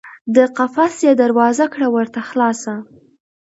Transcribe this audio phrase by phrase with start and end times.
[0.35, 2.73] د قفس یې دروازه کړه ورته خلاصه